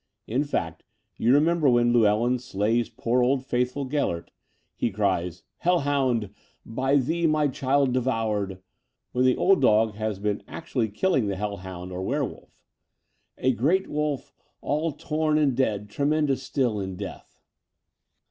In 0.25 0.43
fact, 0.43 0.83
you 1.17 1.31
remember 1.31 1.69
when 1.69 1.93
Llewellyn 1.93 2.39
slays 2.39 2.89
poor 2.89 3.21
old 3.21 3.45
faithful 3.45 3.85
Gelert, 3.85 4.31
he 4.73 4.89
cries 4.89 5.43
'Hell 5.59 5.81
hoimd, 5.81 6.31
by 6.65 6.95
thee 6.95 7.27
my 7.27 7.47
child 7.47 7.93
devoured,* 7.93 8.63
when 9.11 9.25
the 9.25 9.37
old 9.37 9.61
dog 9.61 9.93
has 9.93 10.17
been 10.17 10.41
actually 10.47 10.89
killing 10.89 11.27
the 11.27 11.35
hell 11.35 11.59
hoimd 11.59 11.91
or 11.91 12.01
werewolf— 12.01 12.63
'a 13.37 13.51
great 13.53 13.87
wolf 13.89 14.33
all 14.59 14.91
torn 14.91 15.37
and 15.37 15.55
dead— 15.55 15.87
tremendous 15.91 16.41
still 16.41 16.79
in 16.79 16.95
death.'" 16.95 17.39